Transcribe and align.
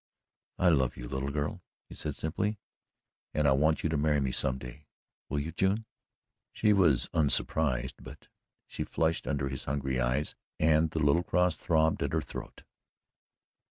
"I 0.57 0.69
love 0.69 0.97
you, 0.97 1.07
little 1.07 1.29
girl," 1.29 1.61
he 1.87 1.93
said 1.93 2.15
simply, 2.15 2.57
"and 3.35 3.47
I 3.47 3.51
want 3.51 3.83
you 3.83 3.89
to 3.89 3.97
marry 3.97 4.19
me 4.19 4.31
some 4.31 4.57
day 4.57 4.87
will 5.29 5.37
you, 5.39 5.51
June?" 5.51 5.85
She 6.51 6.73
was 6.73 7.07
unsurprised 7.13 8.03
but 8.03 8.27
she 8.65 8.83
flushed 8.83 9.27
under 9.27 9.47
his 9.47 9.65
hungry 9.65 9.99
eyes, 10.01 10.33
and 10.59 10.89
the 10.89 10.97
little 10.97 11.21
cross 11.21 11.55
throbbed 11.55 12.01
at 12.01 12.13
her 12.13 12.21
throat. 12.23 12.63